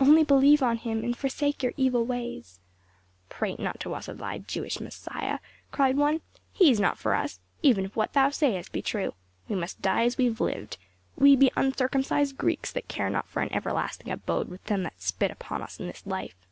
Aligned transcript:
Only 0.00 0.24
believe 0.24 0.60
on 0.60 0.78
him 0.78 1.04
and 1.04 1.16
forsake 1.16 1.62
your 1.62 1.72
evil 1.76 2.04
ways." 2.04 2.58
"Prate 3.28 3.60
not 3.60 3.78
to 3.78 3.94
us 3.94 4.08
of 4.08 4.18
thy 4.18 4.38
Jewish 4.38 4.80
Messiah," 4.80 5.38
cried 5.70 5.96
one. 5.96 6.20
"He 6.52 6.68
is 6.72 6.80
not 6.80 6.98
for 6.98 7.14
us, 7.14 7.38
even 7.62 7.84
if 7.84 7.94
what 7.94 8.12
thou 8.12 8.30
sayest 8.30 8.72
be 8.72 8.82
true. 8.82 9.14
We 9.48 9.54
must 9.54 9.80
die 9.80 10.02
as 10.02 10.18
we 10.18 10.24
have 10.24 10.40
lived. 10.40 10.78
We 11.16 11.36
be 11.36 11.52
uncircumcised 11.54 12.36
Greeks 12.36 12.72
that 12.72 12.88
care 12.88 13.08
not 13.08 13.28
for 13.28 13.40
an 13.40 13.52
everlasting 13.52 14.10
abode 14.10 14.48
with 14.48 14.64
them 14.64 14.82
that 14.82 15.00
spit 15.00 15.30
upon 15.30 15.62
us 15.62 15.78
in 15.78 15.86
this 15.86 16.04
life." 16.04 16.48